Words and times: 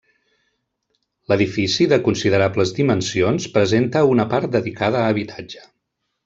L'edifici 1.33 1.85
de 1.91 1.99
considerables 2.07 2.73
dimensions 2.79 3.47
presenta 3.59 4.03
una 4.17 4.27
part 4.33 4.51
dedicada 4.57 5.05
a 5.05 5.13
habitatge. 5.15 5.63